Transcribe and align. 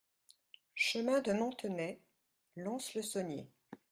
Chemin 0.73 1.21
de 1.21 1.31
Montenay, 1.31 2.01
Lons-le-Saunier 2.55 3.47